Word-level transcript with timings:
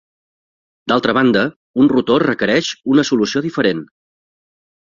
D'altra 0.91 1.13
banda, 1.17 1.43
un 1.85 1.91
rotor 1.93 2.27
requereix 2.29 2.73
una 2.95 3.07
solució 3.13 3.45
diferent. 3.49 3.87